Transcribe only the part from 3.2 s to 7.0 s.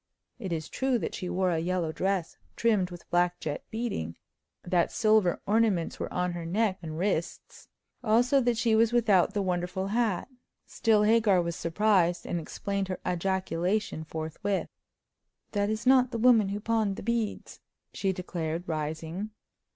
jet beading; that silver ornaments were on her neck and